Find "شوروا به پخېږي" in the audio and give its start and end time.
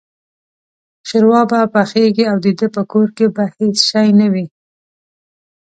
1.07-2.25